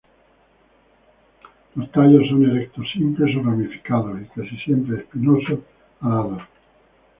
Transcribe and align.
Los 1.75 1.91
tallos 1.91 2.27
son 2.27 2.43
erectos, 2.49 2.87
simples 2.91 3.35
o 3.35 3.43
ramificados 3.43 4.19
y 4.19 4.25
casi 4.29 4.57
siempre 4.57 4.97
espinoso-alados. 4.97 6.41